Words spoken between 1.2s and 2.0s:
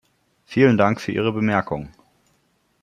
Bemerkung.